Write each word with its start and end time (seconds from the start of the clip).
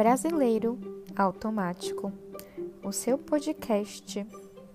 Brasileiro 0.00 0.80
Automático, 1.14 2.10
o 2.82 2.90
seu 2.90 3.18
podcast 3.18 4.26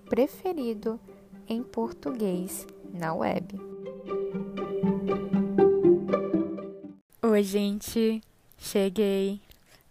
preferido 0.08 1.00
em 1.48 1.64
português 1.64 2.64
na 2.94 3.12
web. 3.12 3.58
Oi, 7.20 7.42
gente, 7.42 8.22
cheguei. 8.56 9.40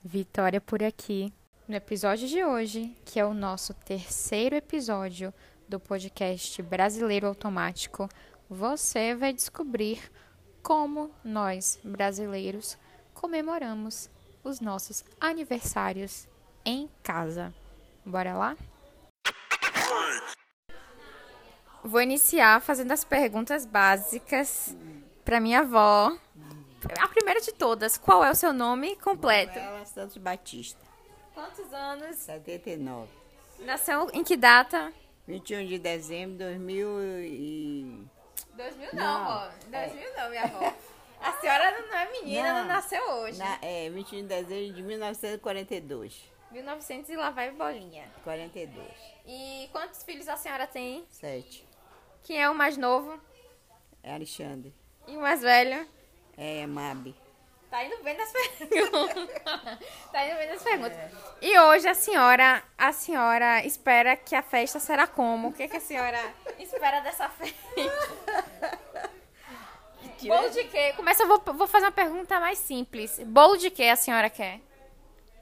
Vitória 0.01 0.61
por 0.61 0.81
aqui. 0.81 1.33
No 1.67 1.75
episódio 1.75 2.29
de 2.29 2.41
hoje, 2.41 2.95
que 3.03 3.19
é 3.19 3.25
o 3.25 3.33
nosso 3.33 3.73
terceiro 3.73 4.55
episódio 4.55 5.33
do 5.67 5.81
podcast 5.81 6.61
Brasileiro 6.61 7.27
Automático, 7.27 8.07
você 8.49 9.13
vai 9.13 9.33
descobrir 9.33 9.99
como 10.63 11.11
nós, 11.25 11.77
brasileiros, 11.83 12.77
comemoramos 13.13 14.09
os 14.45 14.61
nossos 14.61 15.03
aniversários 15.19 16.27
em 16.63 16.89
casa. 17.03 17.53
Bora 18.05 18.33
lá? 18.33 18.55
Vou 21.83 22.01
iniciar 22.01 22.61
fazendo 22.61 22.91
as 22.91 23.03
perguntas 23.03 23.65
básicas 23.65 24.75
para 25.23 25.39
minha 25.39 25.59
avó. 25.59 26.15
A 26.99 27.07
primeira 27.07 27.41
de 27.41 27.51
todas, 27.51 27.97
qual 27.97 28.23
é 28.23 28.29
o 28.29 28.35
seu 28.35 28.53
nome 28.53 28.95
completo? 28.97 29.57
Manuela 29.59 29.85
Santos 29.85 30.17
Batista, 30.17 30.79
Quantos 31.33 31.73
anos? 31.73 32.15
79. 32.17 33.09
Nasceu 33.59 34.09
em 34.13 34.23
que 34.23 34.37
data? 34.37 34.93
21 35.27 35.65
de 35.65 35.79
dezembro 35.79 36.37
de 36.37 36.43
2000 36.45 36.87
e... 37.23 38.07
2000 38.55 38.89
não, 38.93 39.03
Não, 39.03 39.27
ó. 39.31 39.49
2000 39.69 40.13
não, 40.15 40.29
minha 40.29 40.43
avó. 40.43 40.73
A 41.45 41.47
senhora 41.47 41.79
não 41.79 41.95
é 41.99 42.11
menina, 42.11 42.53
não, 42.53 42.59
Não. 42.61 42.67
nasceu 42.67 43.03
hoje. 43.07 43.37
Na, 43.37 43.59
é, 43.61 43.87
21 43.91 44.21
de 44.21 44.27
dezembro 44.29 44.73
de 44.73 44.81
1942. 44.81 46.23
1900 46.49 47.09
e 47.11 47.15
lá 47.15 47.29
vai 47.29 47.51
bolinha. 47.51 48.09
42. 48.23 48.87
E 49.27 49.69
quantos 49.71 50.01
filhos 50.01 50.27
a 50.27 50.37
senhora 50.37 50.65
tem? 50.65 51.05
7. 51.11 51.63
Quem 52.23 52.41
é 52.41 52.49
o 52.49 52.55
mais 52.55 52.77
novo? 52.77 53.19
É 54.01 54.15
Alexandre. 54.15 54.73
E 55.07 55.15
o 55.15 55.21
mais 55.21 55.41
velho? 55.43 55.87
É 56.35 56.65
Mabi. 56.65 57.15
Tá 57.69 57.83
indo 57.83 58.01
bem 58.03 58.17
nas 58.17 58.31
perguntas. 58.67 59.41
tá 60.11 60.25
indo 60.27 60.37
bem 60.37 60.49
nas 60.49 60.63
perguntas. 60.63 60.97
E 61.43 61.59
hoje 61.59 61.87
a 61.87 61.93
senhora, 61.93 62.63
a 62.75 62.91
senhora 62.91 63.63
espera 63.63 64.15
que 64.17 64.33
a 64.33 64.41
festa 64.41 64.79
será 64.79 65.05
como? 65.05 65.49
O 65.49 65.53
que, 65.53 65.67
que 65.67 65.77
a 65.77 65.81
senhora 65.81 66.19
espera 66.57 67.01
dessa 67.01 67.29
festa? 67.29 67.64
Bolo 70.27 70.49
de 70.49 70.63
quê? 70.65 70.93
Começa, 70.93 71.23
eu 71.23 71.27
vou, 71.27 71.41
vou 71.53 71.67
fazer 71.67 71.85
uma 71.85 71.91
pergunta 71.91 72.39
mais 72.39 72.57
simples. 72.57 73.19
Bolo 73.25 73.57
de 73.57 73.69
quê 73.69 73.83
a 73.83 73.95
senhora 73.95 74.29
quer? 74.29 74.59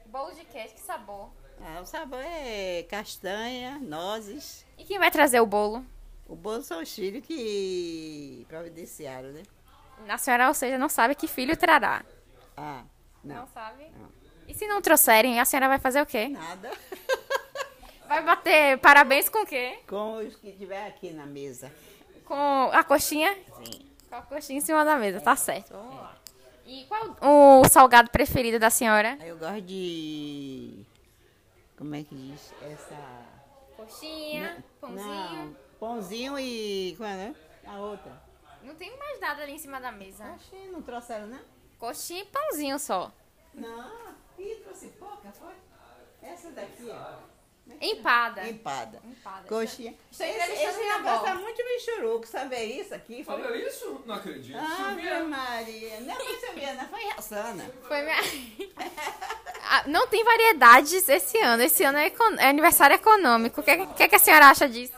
Bolo 0.06 0.32
de 0.32 0.44
quê? 0.44 0.64
Que 0.74 0.80
sabor? 0.80 1.30
Ah, 1.60 1.80
o 1.80 1.86
sabor 1.86 2.20
é 2.22 2.84
castanha, 2.88 3.78
nozes. 3.80 4.64
E 4.76 4.84
quem 4.84 4.98
vai 4.98 5.10
trazer 5.10 5.40
o 5.40 5.46
bolo? 5.46 5.84
O 6.26 6.34
bolo 6.34 6.62
são 6.62 6.82
os 6.82 6.94
filhos 6.94 7.24
que 7.26 8.44
providenciaram, 8.48 9.30
né? 9.30 9.42
A 10.08 10.18
senhora, 10.18 10.48
ou 10.48 10.54
seja, 10.54 10.76
não 10.76 10.88
sabe 10.88 11.14
que 11.14 11.26
filho 11.26 11.56
trará. 11.56 12.04
Ah, 12.56 12.84
não. 13.22 13.46
sabe? 13.48 13.90
E 14.46 14.54
se 14.54 14.66
não 14.66 14.82
trouxerem, 14.82 15.40
a 15.40 15.44
senhora 15.44 15.68
vai 15.68 15.78
fazer 15.78 16.02
o 16.02 16.06
quê? 16.06 16.28
Nada. 16.28 16.70
Vai 18.06 18.22
bater 18.22 18.78
parabéns 18.80 19.30
com 19.30 19.42
o 19.42 19.46
quê? 19.46 19.78
Com 19.88 20.18
os 20.18 20.36
que 20.36 20.52
tiver 20.52 20.86
aqui 20.86 21.10
na 21.10 21.24
mesa. 21.24 21.72
Com 22.26 22.70
a 22.70 22.84
coxinha? 22.84 23.34
Sim. 23.56 23.93
A 24.14 24.22
coxinha 24.22 24.58
em 24.58 24.60
cima 24.60 24.84
da 24.84 24.96
mesa, 24.96 25.20
tá 25.20 25.34
certo. 25.34 25.72
Vamos 25.72 25.96
lá. 25.96 26.16
E 26.64 26.84
qual 26.86 27.16
o 27.60 27.64
salgado 27.68 28.10
preferido 28.10 28.60
da 28.60 28.70
senhora? 28.70 29.18
Aí 29.20 29.28
eu 29.28 29.36
gosto 29.36 29.60
de. 29.62 30.86
Como 31.76 31.94
é 31.96 32.04
que 32.04 32.14
diz? 32.14 32.54
Essa. 32.62 32.96
Coxinha, 33.76 34.64
Não, 34.80 35.56
pãozinho 35.80 36.38
e. 36.38 36.94
Qual 36.96 37.08
é, 37.08 37.16
né? 37.16 37.36
A 37.66 37.76
outra. 37.80 38.22
Não 38.62 38.74
tem 38.76 38.96
mais 38.96 39.20
nada 39.20 39.42
ali 39.42 39.52
em 39.52 39.58
cima 39.58 39.80
da 39.80 39.90
mesa. 39.90 40.24
Oxi, 40.32 40.68
não 40.70 40.80
trouxeram, 40.80 41.26
né? 41.26 41.40
Coxinha 41.78 42.22
e 42.22 42.26
pãozinho 42.26 42.78
só. 42.78 43.12
Não, 43.52 44.14
ih, 44.38 44.54
trouxe 44.62 44.88
pouca, 44.90 45.30
foi? 45.32 45.54
Essa 46.22 46.52
daqui, 46.52 46.88
ó. 46.88 47.33
Empada. 47.80 48.46
Empada. 48.48 49.00
Empada. 49.04 49.48
Coxinha. 49.48 49.94
Estou 50.10 50.26
Esse, 50.26 50.52
esse 50.64 50.78
minha 50.80 50.98
negócio 50.98 51.24
tá 51.24 51.34
muito 51.34 51.62
michuruco, 51.64 52.26
sabe 52.26 52.56
isso 52.62 52.94
aqui? 52.94 53.24
Foi... 53.24 53.34
Olha 53.34 53.68
isso? 53.68 54.02
Não 54.06 54.14
acredito. 54.14 54.56
Ah, 54.58 54.92
meu 54.92 55.28
Maria. 55.28 56.00
Não 56.00 56.14
foi 56.14 56.36
Silviana, 56.38 56.88
foi 56.88 57.04
Rassana. 57.08 57.70
Foi 57.86 58.02
minha... 58.02 58.16
Ah, 59.66 59.82
Não 59.86 60.06
tem 60.06 60.22
variedades 60.22 61.08
esse 61.08 61.38
ano. 61.38 61.62
Esse 61.62 61.82
ano 61.84 61.96
é, 61.98 62.06
econ- 62.06 62.36
é 62.38 62.48
aniversário 62.48 62.94
econômico. 62.96 63.60
O 63.62 63.64
que, 63.64 63.86
que, 63.86 64.08
que 64.08 64.14
a 64.16 64.18
senhora 64.18 64.48
acha 64.48 64.68
disso? 64.68 64.92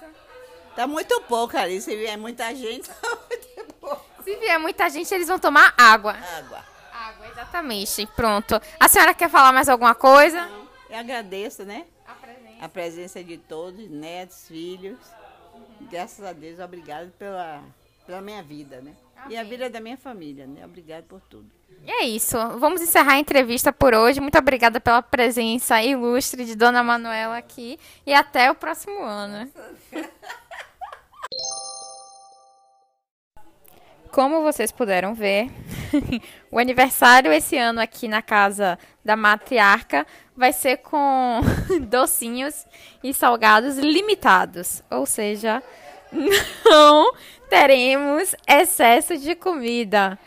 Tá 0.74 0.86
muito 0.88 1.20
pouco 1.22 1.56
ali, 1.56 1.80
se 1.80 1.94
vier 1.96 2.18
muita 2.18 2.52
gente, 2.54 2.90
tá 2.90 3.08
muito 3.30 3.74
pouco. 3.74 4.04
Se 4.24 4.34
vier 4.36 4.58
muita 4.58 4.90
gente, 4.90 5.14
eles 5.14 5.28
vão 5.28 5.38
tomar 5.38 5.72
água. 5.78 6.16
Água. 6.36 6.64
Água, 6.92 7.28
exatamente. 7.28 8.06
Pronto. 8.16 8.60
A 8.78 8.88
senhora 8.88 9.14
quer 9.14 9.30
falar 9.30 9.52
mais 9.52 9.68
alguma 9.68 9.94
coisa? 9.94 10.50
Eu 10.90 10.98
agradeço, 10.98 11.64
né? 11.64 11.86
A 12.60 12.68
presença. 12.68 13.22
De 13.22 13.36
todos, 13.38 13.88
netos, 13.88 14.48
filhos. 14.48 14.98
Graças 15.90 16.24
a 16.24 16.32
Deus, 16.32 16.58
obrigado 16.58 17.10
pela, 17.12 17.62
pela 18.06 18.20
minha 18.20 18.42
vida, 18.42 18.80
né? 18.80 18.94
E 19.28 19.36
a 19.36 19.42
vida 19.42 19.68
da 19.68 19.80
minha 19.80 19.96
família, 19.96 20.46
né? 20.46 20.64
Obrigado 20.64 21.04
por 21.04 21.20
tudo. 21.22 21.50
E 21.84 21.90
é 21.90 22.04
isso. 22.04 22.36
Vamos 22.58 22.80
encerrar 22.80 23.14
a 23.14 23.18
entrevista 23.18 23.72
por 23.72 23.94
hoje. 23.94 24.20
Muito 24.20 24.38
obrigada 24.38 24.80
pela 24.80 25.02
presença 25.02 25.82
ilustre 25.82 26.44
de 26.44 26.54
Dona 26.54 26.82
Manuela 26.82 27.36
aqui. 27.36 27.78
E 28.04 28.12
até 28.12 28.50
o 28.50 28.54
próximo 28.54 29.02
ano. 29.02 29.50
Como 34.12 34.42
vocês 34.42 34.70
puderam 34.72 35.14
ver, 35.14 35.50
o 36.50 36.58
aniversário 36.58 37.32
esse 37.32 37.56
ano 37.56 37.80
aqui 37.80 38.08
na 38.08 38.22
casa 38.22 38.78
da 39.04 39.16
matriarca 39.16 40.06
vai 40.36 40.52
ser 40.52 40.78
com 40.78 41.40
docinhos 41.88 42.66
e 43.02 43.12
salgados 43.14 43.78
limitados. 43.78 44.82
Ou 44.90 45.06
seja, 45.06 45.62
não 46.64 47.12
teremos 47.48 48.34
excesso 48.46 49.16
de 49.16 49.34
comida. 49.34 50.18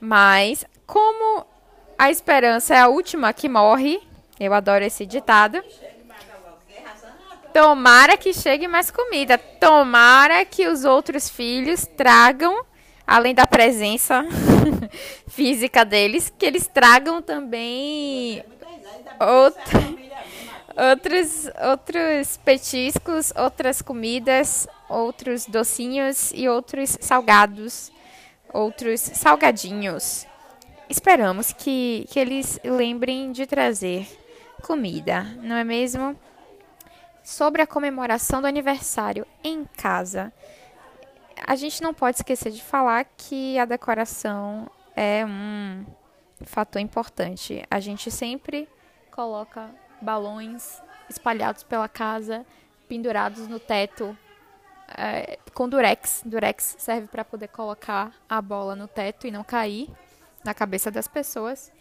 Mas, 0.00 0.64
como 0.86 1.46
a 1.98 2.10
esperança 2.10 2.74
é 2.74 2.80
a 2.80 2.88
última 2.88 3.32
que 3.32 3.48
morre, 3.48 4.00
eu 4.38 4.54
adoro 4.54 4.84
esse 4.84 5.04
ditado. 5.04 5.62
Tomara 7.52 8.16
que 8.16 8.32
chegue 8.32 8.68
mais 8.68 8.90
comida. 8.90 9.36
Tomara 9.36 10.44
que 10.44 10.68
os 10.68 10.84
outros 10.84 11.28
filhos 11.28 11.86
tragam, 11.96 12.64
além 13.08 13.34
da 13.34 13.46
presença 13.46 14.22
física 15.28 15.82
deles, 15.82 16.30
que 16.36 16.44
eles 16.44 16.66
tragam 16.66 17.22
também 17.22 18.44
outros, 20.76 21.50
outros 21.70 22.36
petiscos, 22.36 23.32
outras 23.34 23.80
comidas, 23.80 24.68
outros 24.90 25.46
docinhos 25.46 26.32
e 26.34 26.50
outros 26.50 26.98
salgados, 27.00 27.90
outros 28.52 29.00
salgadinhos. 29.00 30.26
Esperamos 30.86 31.50
que, 31.50 32.06
que 32.10 32.20
eles 32.20 32.60
lembrem 32.62 33.32
de 33.32 33.46
trazer 33.46 34.06
comida, 34.62 35.22
não 35.42 35.56
é 35.56 35.64
mesmo? 35.64 36.14
Sobre 37.24 37.62
a 37.62 37.66
comemoração 37.66 38.42
do 38.42 38.46
aniversário 38.46 39.26
em 39.42 39.64
casa, 39.64 40.30
a 41.46 41.56
gente 41.56 41.82
não 41.82 41.92
pode 41.92 42.16
esquecer 42.16 42.50
de 42.52 42.62
falar 42.62 43.04
que 43.16 43.58
a 43.58 43.64
decoração 43.64 44.70
é 44.94 45.24
um 45.24 45.84
fator 46.44 46.80
importante. 46.80 47.62
A 47.70 47.80
gente 47.80 48.10
sempre 48.10 48.68
coloca 49.10 49.70
balões 50.00 50.80
espalhados 51.08 51.62
pela 51.62 51.88
casa, 51.88 52.46
pendurados 52.88 53.46
no 53.48 53.58
teto, 53.58 54.16
é, 54.96 55.38
com 55.52 55.68
durex. 55.68 56.22
Durex 56.24 56.76
serve 56.78 57.08
para 57.08 57.24
poder 57.24 57.48
colocar 57.48 58.12
a 58.28 58.40
bola 58.40 58.74
no 58.74 58.88
teto 58.88 59.26
e 59.26 59.30
não 59.30 59.44
cair 59.44 59.90
na 60.44 60.54
cabeça 60.54 60.90
das 60.90 61.08
pessoas. 61.08 61.72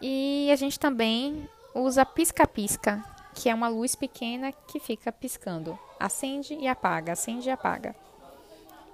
E 0.00 0.48
a 0.52 0.56
gente 0.56 0.78
também 0.78 1.48
usa 1.74 2.04
pisca-pisca, 2.04 3.02
que 3.34 3.48
é 3.48 3.54
uma 3.54 3.68
luz 3.68 3.94
pequena 3.94 4.52
que 4.52 4.80
fica 4.80 5.12
piscando. 5.12 5.78
Acende 5.98 6.54
e 6.54 6.66
apaga, 6.66 7.12
acende 7.12 7.48
e 7.48 7.52
apaga. 7.52 7.94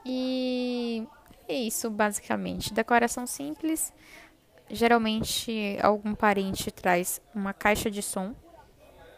E 0.04 1.06
é 1.48 1.54
isso, 1.54 1.90
basicamente. 1.90 2.72
Decoração 2.72 3.26
simples. 3.26 3.92
Geralmente, 4.70 5.76
algum 5.82 6.14
parente 6.14 6.70
traz 6.70 7.20
uma 7.34 7.52
caixa 7.52 7.90
de 7.90 8.02
som 8.02 8.34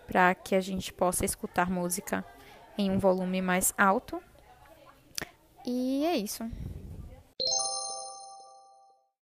para 0.07 0.35
que 0.35 0.55
a 0.55 0.61
gente 0.61 0.93
possa 0.93 1.25
escutar 1.25 1.71
música 1.71 2.25
em 2.77 2.91
um 2.91 2.99
volume 2.99 3.41
mais 3.41 3.73
alto. 3.79 4.21
E 5.65 6.05
é 6.05 6.17
isso. 6.17 6.45